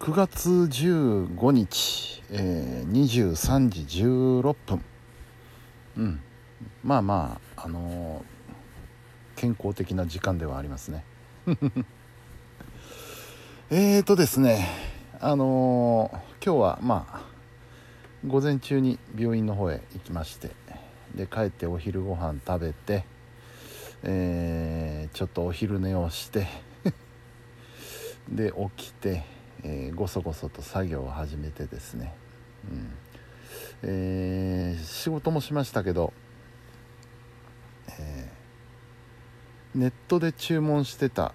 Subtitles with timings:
[0.00, 4.82] 9月15日、えー、23時16分。
[5.98, 6.20] うん。
[6.82, 11.04] まあまああのー、健康的な時間ではありますね。
[13.68, 14.66] えーとですね
[15.20, 17.20] あのー、今日はまあ
[18.26, 20.50] 午前中に病院の方へ行きまして
[21.14, 23.04] で帰ってお昼ご飯食べて
[24.02, 26.46] えー、ちょっとお昼寝をして
[28.30, 32.14] で起きて、えー、ごそごそと作業を始めてですね、
[32.70, 32.92] うん。
[33.82, 36.12] えー、仕事もしましたけど、
[37.88, 41.34] えー、ネットで注文してた、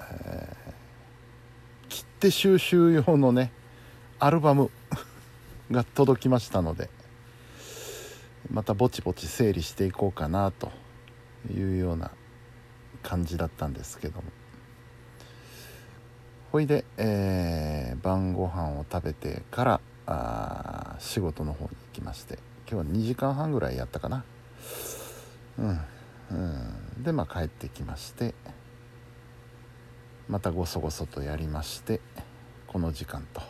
[0.00, 3.52] えー、切手収集用のね
[4.18, 4.70] アルバム
[5.70, 6.90] が届きましたので
[8.50, 10.70] またぼちぼち整理していこうかなと
[11.50, 12.10] いうような
[13.02, 14.24] 感じだったんですけども。
[16.52, 22.38] ほいで、えー、晩ご飯を食べてからあ仕事の方に行きまして
[22.70, 24.24] 今日は2時間半ぐらいやったかな。
[25.58, 25.80] うん、
[26.30, 28.34] うん、でまあ帰ってきまして
[30.28, 32.00] またごそごそとやりまして
[32.66, 33.42] この時間と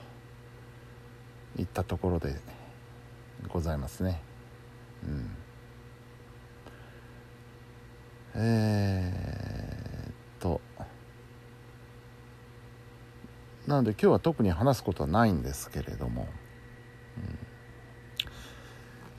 [1.58, 2.36] いったところで
[3.48, 4.20] ございますね。
[5.04, 5.36] うん。
[8.34, 10.60] えー、っと
[13.66, 16.28] なので今日は特に話すことはないんですけれども、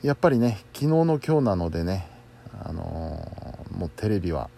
[0.02, 2.08] うん、やっぱりね昨日の今日なのでね
[2.64, 4.48] あのー、もうテレビは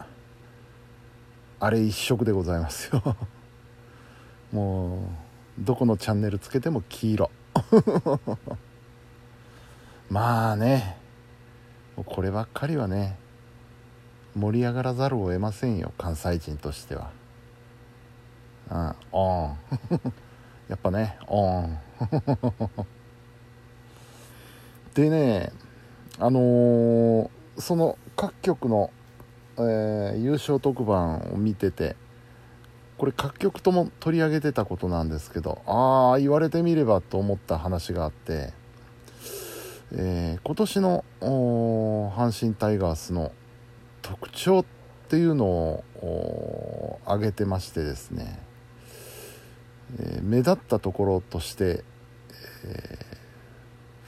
[1.58, 3.02] あれ一色でございますよ。
[4.52, 5.00] もう
[5.58, 7.30] どこのチャンネルつけても黄色。
[10.08, 10.96] まあね
[11.96, 13.18] こればっかりはね
[14.34, 17.19] 盛り上がらざるを得ませんよ関西人としては。
[18.70, 18.94] うん。
[19.12, 19.56] オン
[20.68, 21.18] やっぱね。
[21.26, 21.78] オン
[24.94, 25.52] でね
[26.18, 28.90] あのー、その各局の、
[29.56, 31.96] えー、優勝特番を見てて
[32.98, 38.52] これ各局とも取り上げてたことなんですけどああ言われてみればと思った話があって、
[39.92, 43.32] えー、今年の阪神タイガースの
[44.02, 44.64] 特徴っ
[45.08, 48.38] ていうのを挙げてましてですね、
[49.98, 51.84] え、目立ったところとして、
[52.64, 53.06] え、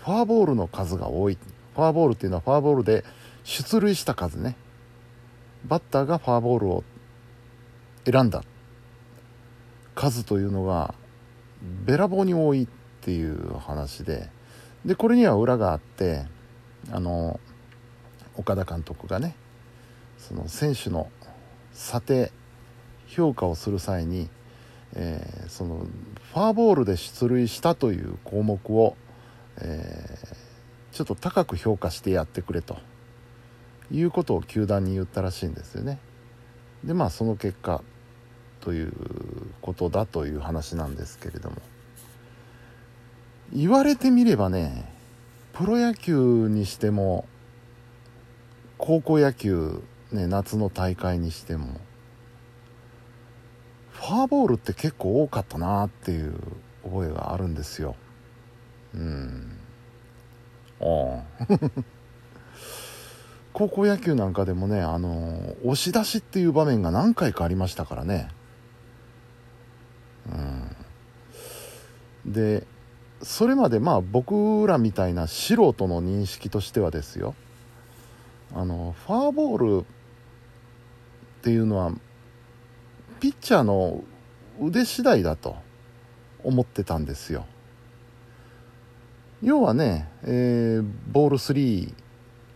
[0.04, 1.38] フォアボールの数が多い。
[1.75, 3.04] フォアボールっていうのはフォアボールで
[3.44, 4.56] 出塁した数ね。
[5.65, 6.84] バッターがフォアボールを
[8.04, 8.42] 選んだ
[9.94, 10.94] 数というのが
[11.84, 12.69] べらぼうに多いっ
[13.00, 14.28] ていう話で。
[14.84, 16.26] でこれには裏があって
[16.91, 17.38] あの
[18.37, 19.37] 岡田監督がね
[20.19, 21.09] その選手の
[21.72, 22.32] 査定
[23.06, 24.28] 評価をする際に、
[24.94, 25.86] えー、その
[26.32, 28.97] フォアボールで出塁したという項目を、
[29.58, 32.78] えー、ちょっと高く評価してやってくれと
[33.91, 35.98] いうことを球団に言ったらしいんですよね。
[36.84, 37.82] でまあその結果
[38.60, 38.92] という
[39.60, 41.56] ことだという話なんですけれども
[43.53, 44.92] 言われてみればね
[45.53, 47.26] プロ野球にしても
[48.78, 49.82] 高校野球
[50.12, 51.80] ね、夏の大会にしても
[54.02, 56.34] フォアボールって結構多かったなっていう
[56.82, 57.94] 覚えがあるんですよ。
[58.94, 59.56] うん。
[60.80, 61.46] ああ。
[63.52, 68.28] 高校野球なんかでもねあの押し出しっていう場面が何回かありましたからね。
[72.26, 72.32] うん。
[72.32, 72.66] で
[73.22, 77.36] それまでまあ僕らみたいな素人の認識としてはですよ。
[78.52, 79.84] あのフォアボールっ
[81.42, 81.92] ていうのは
[83.22, 84.03] ピッチャーの
[84.60, 85.55] 腕次第だと
[86.43, 87.47] 思ってたんですよ。
[89.41, 91.94] 要はね、えー、ボール3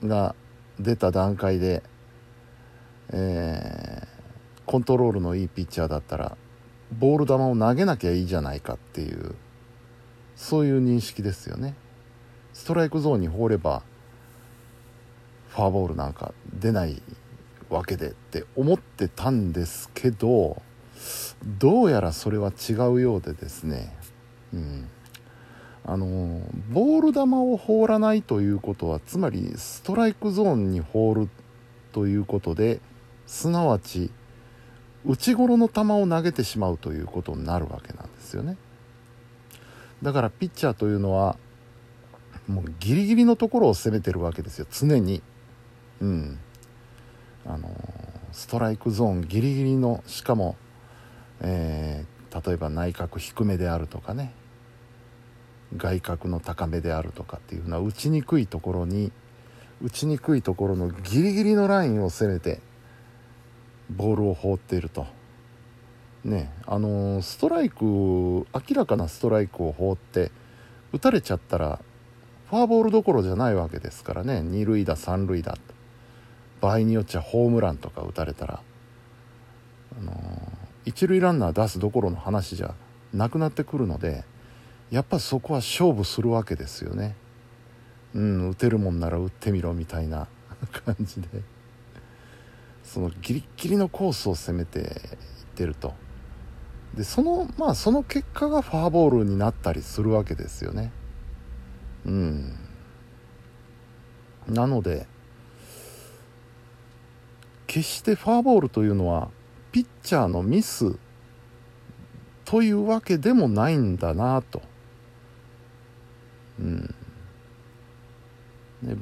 [0.09, 0.35] が
[0.81, 1.85] 出た段階で、
[3.13, 4.07] えー、
[4.67, 6.37] コントロールのいいピッチャーだったら
[6.99, 9.37] ボール球を投げなきゃいいじゃないかっていう
[10.35, 11.77] そういう認識ですよね。
[12.53, 13.85] ストライクゾーンに放れば
[15.51, 17.01] フォアボールなんか出ない
[17.69, 20.63] わけでって思ってたんですけど
[21.59, 23.97] どうやらそれは違うようでですね、
[24.53, 24.89] うん、
[25.85, 26.41] あの
[26.71, 27.21] ボール球
[27.53, 31.29] を放らないということはつまりストライクゾーンに放る
[31.93, 32.81] ということで
[33.27, 34.11] すなわち
[35.05, 38.57] 内頃の球を投げてしまうということになるわけなんですよね。
[40.03, 41.37] だからピッチャーというのは
[42.49, 44.67] もうギリギリのところを攻めてるわけですよ。
[44.71, 45.23] 常に。
[46.01, 46.39] うん。
[47.49, 47.69] あの
[48.33, 50.57] ストライクゾーンギリギリのしかも、
[51.41, 54.33] えー、例えば内角低めであるとかね
[55.77, 59.13] 外角の高めであるとかっていうのは打ちにくいところに
[59.83, 62.61] 打ちにくいところのギリギリのラインを攻めて
[63.91, 65.07] ボールを放っていると。
[66.25, 70.33] ねあのストライク明らかなストライクを放って
[70.93, 71.79] 打たれちゃったら
[72.51, 74.41] フォアボールどころじゃないわけですからね。
[74.43, 75.57] 二塁打三塁打。
[76.61, 78.61] 場合によっちゃホームランとか打たれたら、
[79.99, 80.13] あの
[80.85, 82.75] 一塁ランナー出すどころの話じゃ
[83.13, 84.25] なくなってくるので
[84.91, 87.17] やっぱそこは勝負するわけですよね。
[88.15, 90.29] うん、打てるもんなら打ってみろみたいな
[90.85, 91.29] 感じで。
[92.83, 94.87] そのギリギリのコースを攻めていっ
[95.57, 95.95] てると。
[96.95, 100.93] でそのまあその結果がフォアボールになったりするわけですよね。
[102.07, 102.55] うん。
[104.47, 105.09] なので
[107.77, 109.29] 決してフォアボールというのは
[109.71, 110.97] ピッチャーのミス
[112.47, 114.63] というわけでもないんだなと。
[116.59, 116.95] うん。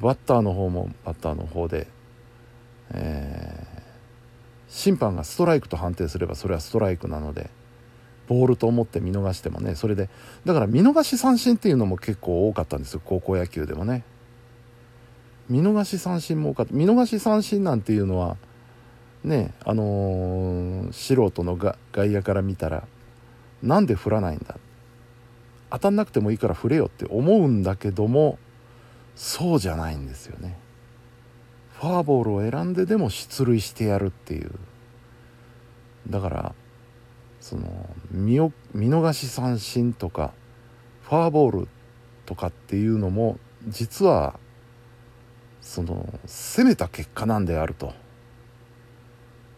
[0.01, 1.87] バッターの方もバッターの方で、
[2.91, 3.81] えー、
[4.67, 7.49] 審判がストライクと判定すればそれはストライクなので
[8.27, 10.09] ボールと思って見逃してもねそれで
[10.43, 14.03] だから見逃し三振っていうのも結構多かったんですよ高校野球でもね。
[15.47, 16.73] 見逃し三振も多かった。
[16.73, 18.35] 見逃し三振なんていうのは
[19.25, 21.75] ねあのー、素人の外
[22.09, 22.87] 野から見たら
[23.61, 24.57] なんで振らないんだ？
[25.71, 28.37] 当たんなくてもいいから振れよって思うんだけども
[29.15, 30.57] そうじゃないんですよね。
[31.73, 34.51] フォアボールを選んででも出塁してやるっていう。
[36.09, 36.55] だから
[37.41, 38.39] その見
[38.73, 40.33] 見逃し三振とか
[41.03, 41.67] フォアボール
[42.25, 43.37] とかっていうのも
[43.67, 44.39] 実は
[45.61, 47.93] その攻めた結果なんであると。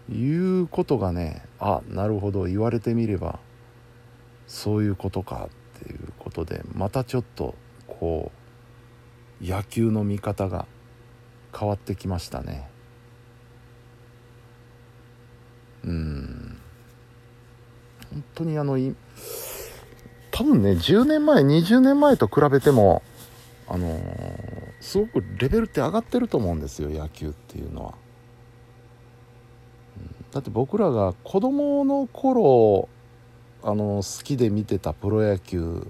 [0.09, 3.39] いうことがねあなるほど言われてみれば
[4.47, 5.49] そういうことか
[5.79, 7.55] っていうことでまたちょっと
[7.87, 8.31] こ
[9.41, 10.65] う野球の見方が
[11.57, 12.69] 変わってきましたね。
[15.83, 16.57] うん。
[18.11, 18.77] 本当にあの
[20.31, 23.03] 多分ね10年前20年前と比べても
[23.67, 24.01] あのー、
[24.79, 27.95] すごくレベルって上がってると思うんですよ野球っていうのは、
[30.37, 32.89] だって僕らが子供の頃
[33.63, 35.87] あの好きで見てたプロ野球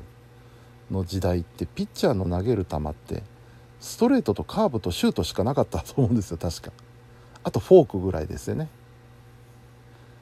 [0.90, 3.24] の時代ってピッチャーの投げる球って
[3.82, 6.72] ストレートとカーブとシュートしかなかったと思うんですよ確か。
[7.44, 8.70] あとフォークぐらいですよね。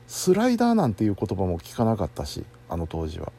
[0.08, 3.32] スライダーなんていう言葉も聞かなかったしあの当時は。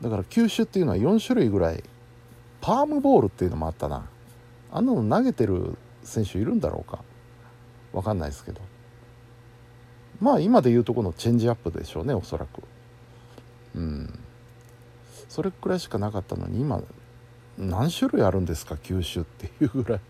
[0.00, 1.82] だから球種っていうのは4種類ぐらい。
[2.60, 4.06] パームボールっていうのもあったな。
[4.70, 7.00] あんなの投げてる選手いるんだろうか。
[7.92, 8.60] 分かんないですけど。
[10.20, 12.62] まあ今で言うとこのチェンジアップでしょうねおそらく。
[13.74, 14.18] うん。
[15.28, 16.82] それくらいしかなかったのに今
[17.58, 18.76] 何種類あるんですか？
[18.76, 20.00] 球種っていうぐらい。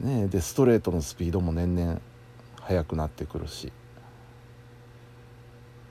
[0.00, 2.00] ねえでストレートのスピードも年々
[2.60, 3.72] 速くなってくるし。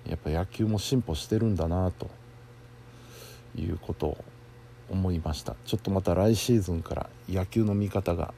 [0.08, 2.10] やっぱ野球も進歩してるんだなと。
[3.56, 4.24] いうことを
[4.92, 5.56] 思いました。
[5.66, 8.36] ちょっとまた来シーズンから野球の見方が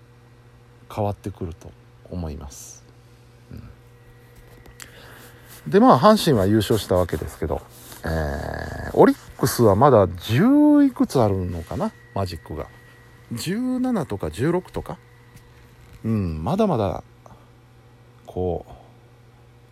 [0.89, 1.71] 変わってくると
[2.09, 2.85] 思います、
[5.67, 7.61] でまあ阪神は優勝したわけですけど
[8.01, 11.91] えー、オリックスはまだ10いくつあるのかな？
[12.15, 12.67] マジックが。
[13.33, 14.97] 17とか16とか？
[16.05, 17.03] うんまだまだ
[18.25, 18.65] こ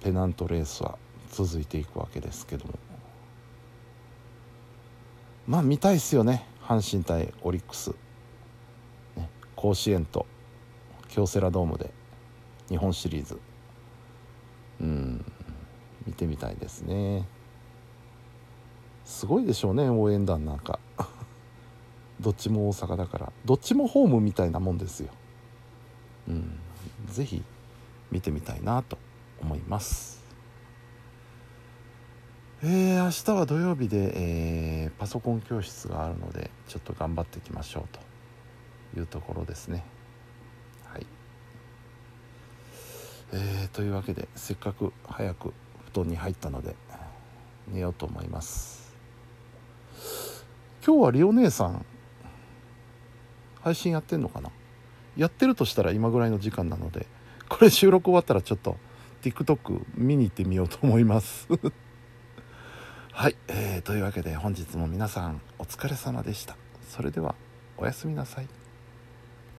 [0.02, 0.98] うペナントレースは
[1.32, 2.74] 続いていくわけですけども。
[5.48, 7.92] まあ見たいっすよね阪神対オリックス、
[9.16, 10.26] ね、甲子園と
[11.08, 11.92] 京セラドームで
[12.68, 13.40] 日本シリーズ。
[16.18, 17.26] てみたいですね。
[19.06, 20.80] すごいでしょうね応援団なんか。
[22.20, 23.32] どっちも大阪だから。
[23.46, 25.10] どっちもホームみたいなもんですよ。
[26.28, 26.60] うん。
[27.08, 27.44] 是非
[28.12, 28.98] 見てみたいなと
[29.42, 30.18] 思います。
[32.64, 37.84] えー、明日は土曜日で、えー、パソコン教室があるのでちょっと頑張っていきましょう
[38.96, 39.86] というところですね。
[40.86, 41.06] はい。
[43.32, 45.54] えー、というわけでせっかく早く
[46.04, 46.76] 団に入ったので
[47.68, 48.96] 寝ようと思います。
[50.86, 51.86] 今日はリオ姉さん
[53.62, 54.50] 配信やってんのかな？
[55.18, 57.08] やってるとしたら今ぐらいの時間なので
[57.50, 58.78] これ収録終わったらちょっと
[59.24, 61.48] TikTok 見に行ってみようと思います。
[63.12, 66.56] はい、えー、というわけで本日も皆さんお疲れ様でした。
[66.88, 67.36] それでは
[67.78, 68.57] おやすみなさい。